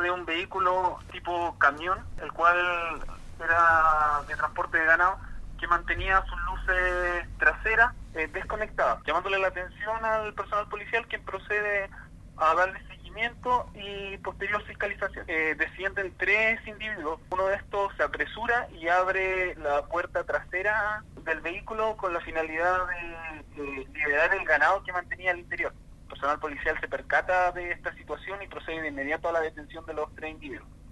de 0.00 0.10
un 0.10 0.24
vehículo 0.24 0.98
tipo 1.12 1.56
camión, 1.58 1.98
el 2.22 2.32
cual 2.32 2.56
era 3.42 4.22
de 4.26 4.36
transporte 4.36 4.78
de 4.78 4.84
ganado, 4.84 5.18
que 5.58 5.66
mantenía 5.66 6.24
sus 6.26 6.40
luces 6.42 7.28
traseras 7.38 7.94
eh, 8.14 8.28
desconectadas, 8.32 9.02
llamándole 9.06 9.38
la 9.38 9.48
atención 9.48 10.04
al 10.04 10.34
personal 10.34 10.68
policial 10.68 11.06
quien 11.08 11.24
procede 11.24 11.88
a 12.36 12.54
darle 12.54 12.80
seguimiento 12.88 13.70
y 13.74 14.16
posterior 14.18 14.62
fiscalización. 14.64 15.24
Eh, 15.28 15.54
descienden 15.56 16.14
tres 16.16 16.60
individuos. 16.66 17.20
Uno 17.30 17.46
de 17.46 17.56
estos 17.56 17.94
se 17.96 18.02
apresura 18.02 18.68
y 18.72 18.88
abre 18.88 19.54
la 19.56 19.86
puerta 19.86 20.24
trasera 20.24 21.04
del 21.24 21.40
vehículo 21.40 21.96
con 21.96 22.12
la 22.12 22.20
finalidad 22.20 22.86
de, 22.86 23.86
liberar 23.92 24.34
el 24.34 24.44
ganado 24.44 24.82
que 24.82 24.92
mantenía 24.92 25.30
al 25.30 25.38
interior. 25.38 25.72
Personal 26.24 26.40
policial 26.40 26.80
se 26.80 26.88
percata 26.88 27.52
de 27.52 27.70
esta 27.70 27.94
situación 27.96 28.42
y 28.42 28.46
procede 28.46 28.80
de 28.80 28.88
inmediato 28.88 29.28
a 29.28 29.32
la 29.32 29.42
detención 29.42 29.84
de 29.84 29.92
los 29.92 30.08
tres 30.14 30.30
individuos. 30.30 30.74